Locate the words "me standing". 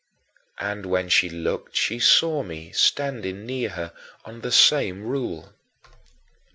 2.41-3.45